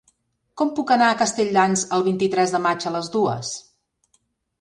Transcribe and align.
Com 0.59 0.69
puc 0.77 0.93
anar 0.95 1.09
a 1.09 1.17
Castelldans 1.19 1.83
el 1.97 2.05
vint-i-tres 2.07 2.53
de 2.57 2.61
maig 2.65 2.87
a 2.87 2.95
les 2.97 3.11
dues? 3.17 3.53